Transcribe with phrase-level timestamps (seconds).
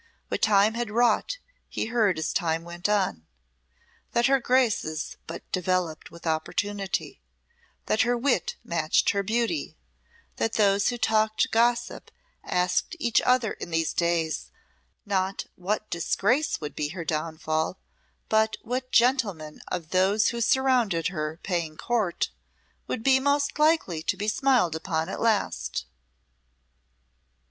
[0.29, 1.37] What time had wrought
[1.69, 3.27] he heard as time went on
[4.13, 7.21] that her graces but developed with opportunity,
[7.85, 9.77] that her wit matched her beauty,
[10.37, 12.09] that those who talked gossip
[12.43, 14.49] asked each other in these days,
[15.05, 17.77] not what disgrace would be her downfall,
[18.27, 22.31] but what gentleman of those who surrounded her, paying court,
[22.87, 25.85] would be most likely to be smiled upon at last.